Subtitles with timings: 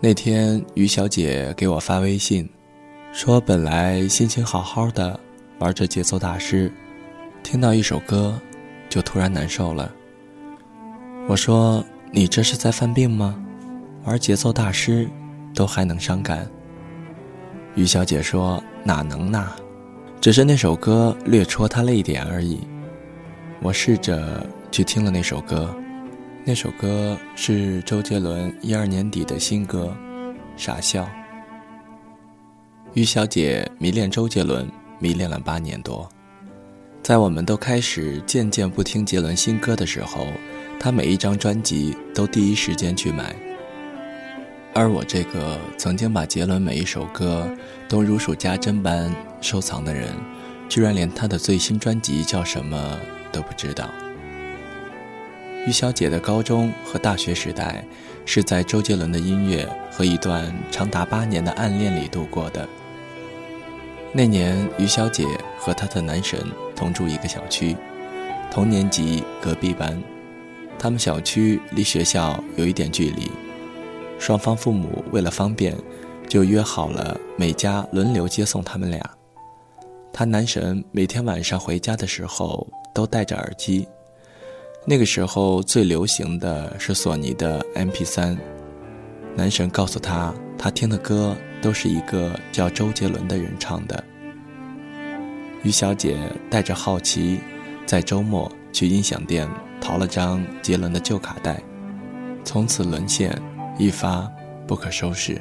[0.00, 2.48] 那天于小姐给我发微信，
[3.12, 5.18] 说本来心情好好的，
[5.58, 6.72] 玩着节奏大师，
[7.42, 8.38] 听到一首歌，
[8.88, 9.92] 就突然难受了。
[11.26, 13.44] 我说你这是在犯病吗？
[14.04, 15.10] 玩节奏大师，
[15.52, 16.48] 都还能伤感？
[17.74, 19.52] 于小姐说哪能呐，
[20.20, 22.60] 只是那首歌略戳她泪点而已。
[23.60, 25.74] 我试着去听了那首歌。
[26.48, 29.94] 那首歌是周杰伦一二年底的新歌
[30.56, 31.04] 《傻笑》。
[32.94, 34.66] 于小姐迷恋周杰伦，
[34.98, 36.08] 迷恋了八年多。
[37.02, 40.26] 在我们都开始渐渐不听杰伦新歌的时候，
[40.80, 43.36] 她每一张专辑都第一时间去买。
[44.72, 47.46] 而我这个曾经把杰伦每一首歌
[47.90, 50.14] 都如数家珍般收藏的人，
[50.66, 52.98] 居然连他的最新专辑叫什么
[53.30, 53.90] 都不知道。
[55.68, 57.84] 于小姐的高中和大学时代，
[58.24, 62.66] 是在周杰伦的音乐和一段长达八年的暗恋里度过的。
[64.14, 65.26] 那年，于小姐
[65.58, 66.42] 和她的男神
[66.74, 67.76] 同住一个小区，
[68.50, 70.02] 同年级隔壁班，
[70.78, 73.30] 他们小区离学校有一点距离，
[74.18, 75.76] 双方父母为了方便，
[76.26, 78.98] 就约好了每家轮流接送他们俩。
[80.14, 83.86] 她男神每天晚上回家的时候都戴着耳机。
[84.84, 88.38] 那个时候最流行的是索尼的 MP3，
[89.34, 94.02] 男神告诉他，他听的歌都是一个叫周杰伦的人唱的。
[95.62, 96.16] 于小姐
[96.48, 97.38] 带着好奇，
[97.84, 99.46] 在周末去音响店
[99.80, 101.60] 淘了张杰伦的旧卡带，
[102.42, 103.36] 从此沦陷，
[103.78, 104.30] 一发
[104.66, 105.38] 不可收拾。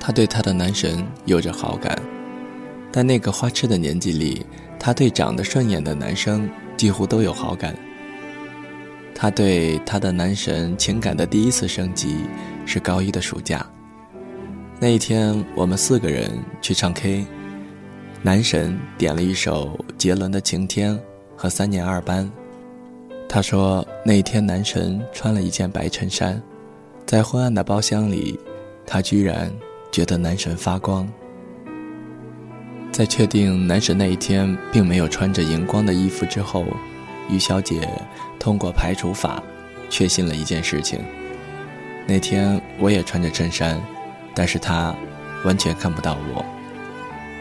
[0.00, 1.96] 她对她的男神有着好感，
[2.90, 4.44] 但那个花痴的年纪里，
[4.80, 6.50] 她对长得顺眼的男生。
[6.76, 7.76] 几乎都有好感。
[9.14, 12.24] 他对他的男神情感的第一次升级
[12.66, 13.64] 是高一的暑假。
[14.80, 17.24] 那一天，我们四个人去唱 K，
[18.22, 20.94] 男神点了一首杰伦的《晴天》
[21.36, 22.24] 和《三年二班》。
[23.28, 26.42] 他说那天男神穿了一件白衬衫，
[27.06, 28.38] 在昏暗的包厢里，
[28.84, 29.50] 他居然
[29.92, 31.08] 觉得男神发光。
[32.94, 36.64] 在确定男神那一天并没有穿着荧光的衣服之后，
[37.28, 37.88] 于小姐
[38.38, 39.42] 通过排除法，
[39.90, 41.00] 确信了一件事情：
[42.06, 43.82] 那天我也穿着衬衫，
[44.32, 44.94] 但是他
[45.44, 46.44] 完全看不到我，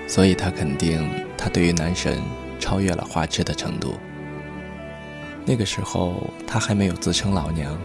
[0.08, 2.20] 所以她肯定他对于男神
[2.60, 3.94] 超越了花痴的程度。
[5.46, 7.80] 那个时候她还没有自称老娘，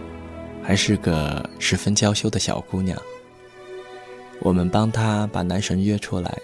[0.63, 2.99] 还是个十分娇羞的小姑娘。
[4.39, 6.35] 我们帮她把男神约出来。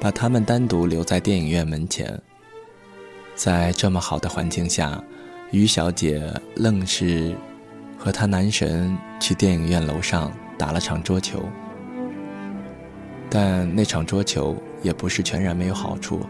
[0.00, 2.18] 把他们单独留在电影院门前，
[3.34, 4.98] 在这么好的环境下，
[5.50, 6.22] 于小姐
[6.56, 7.36] 愣是
[7.98, 11.44] 和她男神去电影院楼上打了场桌球。
[13.28, 16.20] 但那场桌球也不是全然没有好处。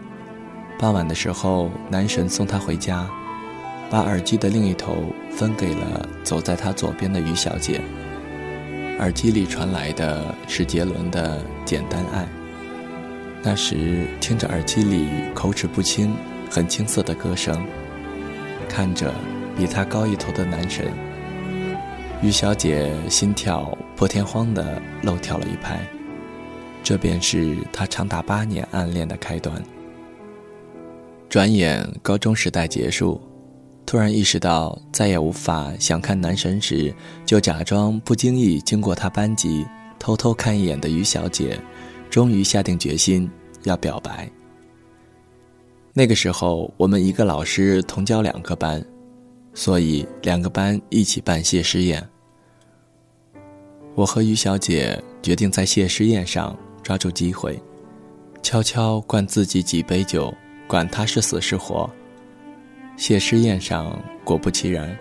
[0.76, 3.08] 傍晚的时候，男神送她回家，
[3.88, 4.96] 把耳机的另一头
[5.30, 7.80] 分给了走在他左边的于小姐。
[8.98, 12.24] 耳机里传来的是杰伦的《简单爱》。
[13.42, 16.14] 那时听着耳机里口齿不清、
[16.50, 17.66] 很青涩的歌声，
[18.68, 19.14] 看着
[19.56, 20.92] 比他高一头的男神，
[22.22, 25.80] 于小姐心跳破天荒地漏跳了一拍。
[26.82, 29.62] 这便是她长达八年暗恋的开端。
[31.28, 33.20] 转眼高中时代结束，
[33.86, 36.92] 突然意识到再也无法想看男神时，
[37.24, 39.64] 就假装不经意经过他班级，
[39.98, 41.58] 偷偷看一眼的于小姐。
[42.10, 43.30] 终于下定决心
[43.62, 44.28] 要表白。
[45.92, 48.84] 那个时候，我们一个老师同教两个班，
[49.54, 52.06] 所以两个班一起办谢师宴。
[53.94, 57.60] 我和于小姐决定在谢师宴上抓住机会，
[58.42, 60.32] 悄悄灌自己几杯酒，
[60.66, 61.90] 管他是死是活。
[62.96, 64.96] 谢师宴上，果不其然，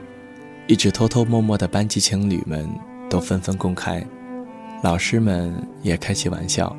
[0.68, 2.68] 一直偷偷摸摸的班级情侣们
[3.10, 4.06] 都纷纷公开，
[4.82, 5.54] 老师们
[5.84, 6.76] 也开起玩笑。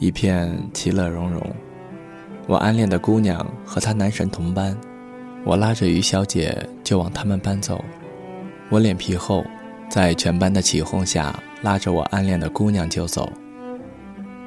[0.00, 1.40] 一片其乐融融。
[2.46, 4.74] 我暗恋的姑娘和她男神同班，
[5.44, 7.84] 我拉着于小姐就往他们班走。
[8.70, 9.44] 我脸皮厚，
[9.90, 13.30] 在全班的起哄下，拉着我暗恋的姑娘就走。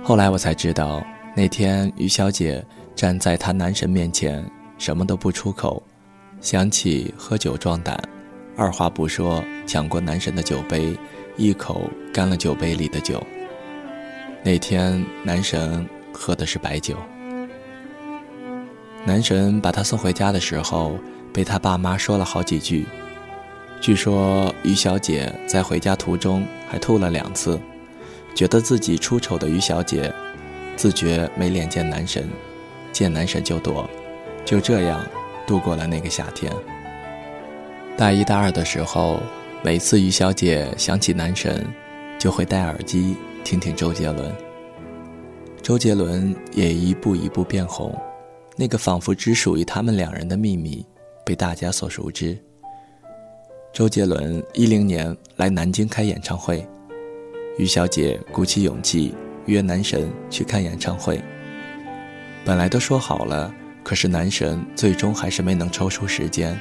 [0.01, 1.05] 后来我才知道，
[1.35, 2.65] 那天于小姐
[2.95, 4.43] 站在她男神面前，
[4.79, 5.81] 什么都不出口，
[6.41, 7.95] 想起喝酒壮胆，
[8.57, 10.97] 二话不说抢过男神的酒杯，
[11.37, 13.23] 一口干了酒杯里的酒。
[14.45, 16.97] 那天，男神喝的是白酒。
[19.05, 20.97] 男神把他送回家的时候，
[21.31, 22.85] 被他爸妈说了好几句。
[23.79, 27.57] 据说于小姐在回家途中还吐了两次，
[28.35, 30.13] 觉得自己出丑的于小姐，
[30.75, 32.29] 自觉没脸见男神，
[32.91, 33.89] 见男神就躲，
[34.43, 35.05] 就这样
[35.47, 36.51] 度过了那个夏天。
[37.95, 39.21] 大一大二的时候，
[39.63, 41.65] 每次于小姐想起男神，
[42.19, 44.33] 就会戴耳机听听周杰伦。
[45.61, 47.93] 周杰伦也一步一步变红，
[48.55, 50.85] 那个仿佛只属于他们两人的秘密，
[51.25, 52.37] 被大家所熟知。
[53.73, 56.65] 周杰伦一零年来南京开演唱会，
[57.57, 59.13] 于小姐鼓起勇气
[59.45, 61.21] 约男神去看演唱会。
[62.45, 63.53] 本来都说好了，
[63.83, 66.57] 可是男神最终还是没能抽出时间。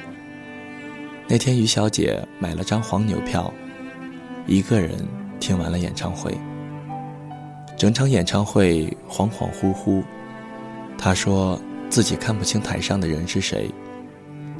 [1.27, 3.53] 那天，于小姐买了张黄牛票，
[4.47, 4.97] 一个人
[5.39, 6.37] 听完了演唱会。
[7.83, 10.01] 整场演唱会恍恍惚惚，
[10.97, 11.59] 他说
[11.89, 13.69] 自己看不清台上的人是谁，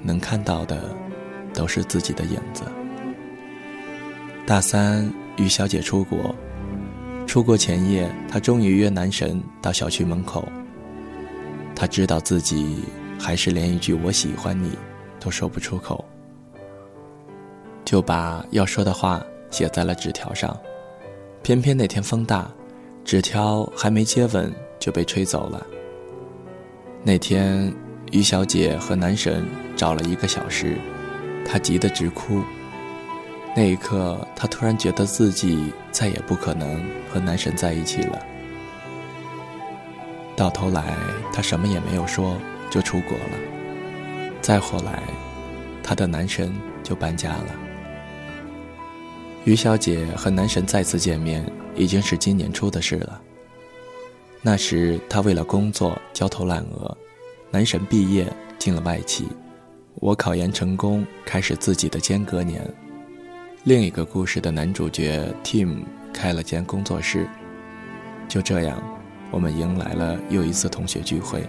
[0.03, 0.93] 能看到的
[1.53, 2.65] 都是自己的影子。
[4.45, 6.35] 大三，于小姐出国，
[7.25, 10.45] 出国前夜，她终于约男神到小区门口。
[11.73, 12.83] 她知道自己
[13.17, 14.77] 还是连一句“我喜欢你”
[15.17, 16.03] 都说不出口。
[17.85, 20.59] 就把要说的话写在了纸条上，
[21.41, 22.51] 偏偏那天风大，
[23.05, 25.65] 纸条还没接吻就被吹走了。
[27.03, 27.71] 那天，
[28.11, 29.45] 于小姐和男神
[29.75, 30.77] 找了一个小时，
[31.45, 32.41] 她急得直哭。
[33.55, 38.19] 那一刻，她突然觉得自己再也不可能和男神在一起了。
[40.35, 40.95] 到头来，
[41.31, 42.37] 她什么也没有说
[42.71, 43.37] 就出国了。
[44.41, 45.03] 再后来，
[45.83, 46.51] 她的男神
[46.81, 47.55] 就搬家了。
[49.43, 53.21] 于小姐和男神再次见面，已经是今年初的事了。
[54.41, 56.97] 那时他为了工作焦头烂额，
[57.49, 59.27] 男神毕业进了外企，
[59.95, 62.61] 我考研成功，开始自己的间隔年。
[63.63, 65.83] 另一个故事的男主角 Tim
[66.13, 67.27] 开了间工作室。
[68.27, 68.81] 就这样，
[69.31, 71.43] 我们迎来了又一次同学聚会。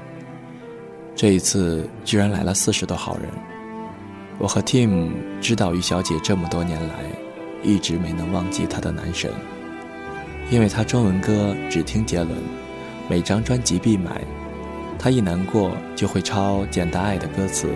[1.16, 3.28] 这一次居然来了四十多号人。
[4.38, 7.04] 我和 Tim 知道于小姐这么多年来。
[7.66, 9.32] 一直没能忘记她的男神，
[10.54, 12.30] 因为他中文歌只听杰伦，
[13.10, 14.22] 每张专辑必买。
[14.96, 17.68] 他一难过就会抄简单爱的歌词。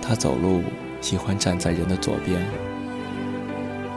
[0.00, 0.62] 他走路
[1.00, 2.40] 喜欢站在人的左边。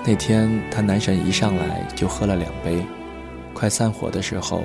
[0.03, 2.83] 那天他男神一上来就喝了两杯，
[3.53, 4.63] 快散伙的时候，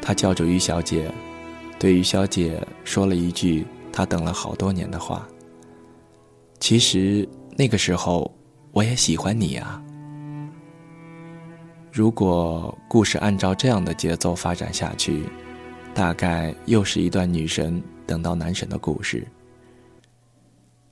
[0.00, 1.10] 他叫住于小姐，
[1.80, 5.26] 对于小姐说了一句他等了好多年的话。
[6.60, 8.32] 其实那个时候。
[8.70, 9.82] 我也喜欢你呀。
[11.92, 15.24] 如果故事按照这样的节奏发展下去，
[15.92, 19.22] 大概又是一段女神等到男神的故事。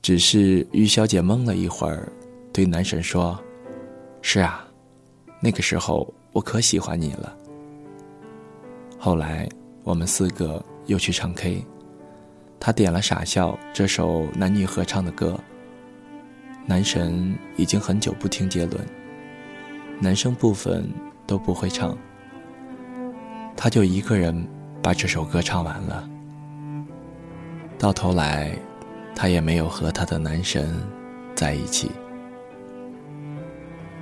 [0.02, 2.06] 只是于小姐懵了一会儿，
[2.52, 3.42] 对男神说
[4.20, 4.62] ：“是啊，
[5.40, 7.34] 那个时候我可喜欢你了。”
[9.00, 9.48] 后来
[9.82, 11.64] 我们四个又去唱 K，
[12.58, 15.40] 他点了《傻笑》这首男女合唱的歌。
[16.66, 18.86] 男神已经很久不听杰伦，
[20.00, 20.90] 男生部分
[21.26, 21.96] 都不会唱，
[23.54, 24.34] 他就一个人
[24.82, 26.08] 把这首歌唱完了。
[27.78, 28.50] 到头来，
[29.14, 30.74] 他也没有和他的男神
[31.34, 31.90] 在一起。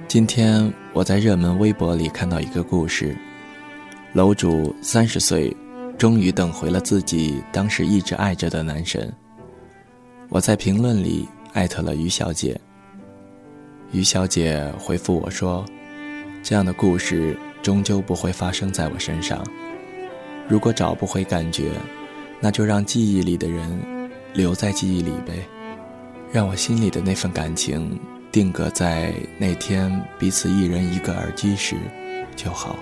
[0.07, 3.17] 今天我在热门微博里看到一个故事，
[4.13, 5.55] 楼主三十岁，
[5.99, 9.13] 终于等回了自己当时一直爱着的男神。
[10.29, 11.29] 我在评论里。
[11.55, 12.61] 艾特了于小姐。
[13.91, 15.65] 于小姐回复我说
[16.49, 19.47] ：“这样的故事终究不会发生在我身上。
[20.49, 21.73] 如果找不回感觉，
[22.41, 25.47] 那就让记忆里的人留在记忆里呗，
[26.33, 28.01] 让我心里的那份感情
[28.33, 31.77] 定格在那天彼此一人一个耳机时
[32.35, 32.79] 就好。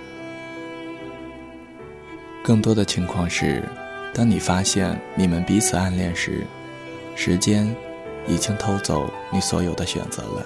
[2.44, 3.64] 更多的情况是，
[4.14, 6.46] 当你发现你们彼此暗恋时，
[7.16, 7.68] 时间。”
[8.28, 10.44] 已经偷走你所有的选择了。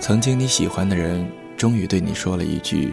[0.00, 2.90] 曾经你喜欢的人，终于对你说了一句：“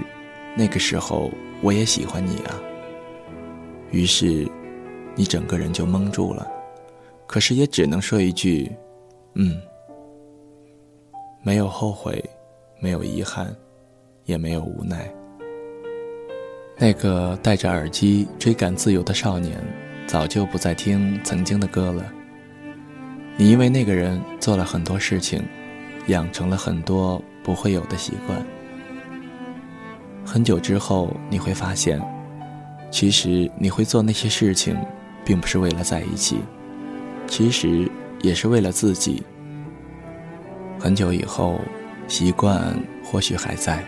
[0.58, 2.60] 那个时候我也喜欢你啊。”
[3.92, 4.46] 于是，
[5.16, 6.46] 你整个人就懵住了。
[7.26, 8.70] 可是也只能说一句
[9.36, 9.60] ：“嗯。”
[11.42, 12.22] 没有后悔，
[12.82, 13.56] 没有遗憾，
[14.26, 15.10] 也没有无奈。
[16.78, 19.58] 那个戴着耳机追赶自由的少年，
[20.06, 22.06] 早就不再听曾经的歌了。
[23.38, 25.42] 你因为那个人做了很多事情，
[26.08, 28.46] 养成了很多不会有的习惯。
[30.26, 32.02] 很久之后，你会发现，
[32.92, 34.76] 其实你会做那些事情，
[35.24, 36.38] 并不是为了在一起，
[37.28, 37.90] 其实
[38.22, 39.24] 也是为了自己。
[40.80, 41.60] 很久以后，
[42.08, 43.84] 习惯或许还在，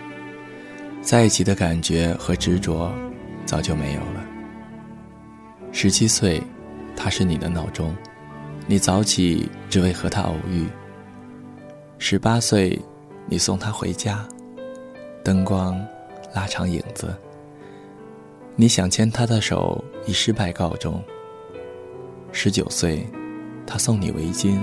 [1.01, 2.91] 在一起的感觉和执着
[3.45, 4.25] 早就没有了。
[5.71, 6.41] 十七岁，
[6.95, 7.95] 他是你的闹钟，
[8.65, 10.65] 你早起只为和他偶遇。
[12.01, 12.79] 十八岁，
[13.27, 14.25] 你送他回家，
[15.21, 15.77] 灯光
[16.33, 17.13] 拉长影子。
[18.55, 21.03] 你想牵他的手，以失败告终。
[22.31, 23.05] 十九岁，
[23.67, 24.57] 他送你围巾，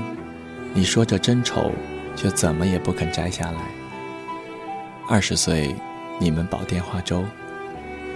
[0.73, 1.71] 你说着真丑，
[2.16, 3.61] 却怎么也不肯摘下来。
[5.07, 5.73] 二十岁，
[6.19, 7.23] 你们煲电话粥，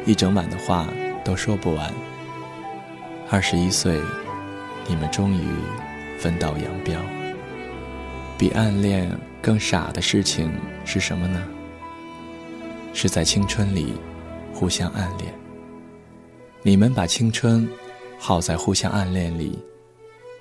[0.07, 0.89] 一整晚的话
[1.23, 1.93] 都说不完。
[3.29, 4.01] 二十一岁，
[4.89, 5.45] 你们终于
[6.19, 6.99] 分道扬镳。
[8.41, 10.51] 比暗恋更傻的事情
[10.87, 11.47] 是什么呢？
[12.95, 13.93] 是在青春里
[14.55, 15.31] 互相暗恋。
[16.63, 17.69] 你们把青春
[18.19, 19.59] 耗在互相暗恋里，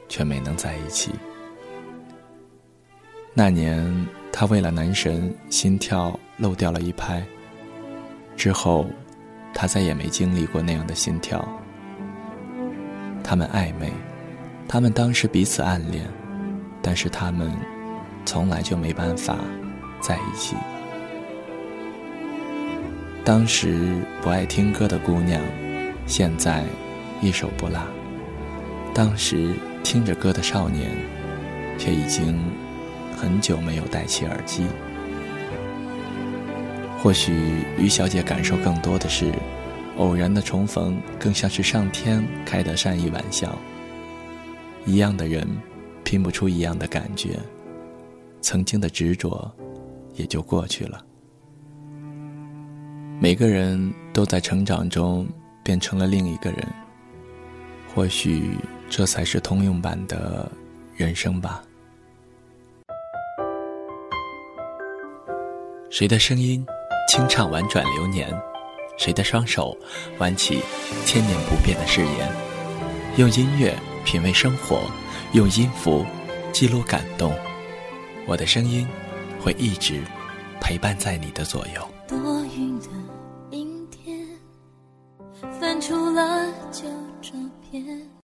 [0.07, 1.11] 却没能在一起。
[3.33, 7.21] 那年，他为了男神心跳漏掉了一拍。
[8.37, 8.87] 之后，
[9.53, 11.45] 他再也没经历过那样的心跳。
[13.25, 13.91] 他们暧昧，
[14.69, 16.05] 他们当时彼此暗恋，
[16.81, 17.51] 但是他们
[18.29, 19.39] 从来就没办法
[19.99, 20.55] 在一起。
[23.25, 25.41] 当时不爱听歌的姑娘。
[26.05, 26.63] 现在，
[27.23, 27.79] 一首不落。
[28.93, 30.91] 当时听着歌的少年，
[31.79, 32.39] 却已经
[33.17, 34.67] 很久没有戴起耳机。
[36.99, 37.33] 或许
[37.79, 39.31] 于小姐感受更多的是，
[39.97, 43.57] 偶然的重逢更像是上天开的善意玩笑。
[44.85, 45.47] 一样的人，
[46.03, 47.39] 拼不出一样的感觉，
[48.41, 49.51] 曾经的执着
[50.15, 51.03] 也就过去了。
[53.19, 55.27] 每个人都在成长中。
[55.61, 56.67] 变成了另一个人，
[57.93, 58.57] 或许
[58.89, 60.51] 这才是通用版的
[60.95, 61.61] 人生吧。
[65.91, 66.65] 谁的声音
[67.07, 68.27] 清唱婉转流年？
[68.97, 69.77] 谁的双手
[70.17, 70.59] 挽起
[71.05, 72.31] 千年不变的誓言？
[73.17, 74.81] 用音乐品味生活，
[75.33, 76.03] 用音符
[76.51, 77.31] 记录感动。
[78.29, 78.87] 我的声音
[79.41, 80.03] 会一直
[80.61, 83.08] 陪伴在你的左右。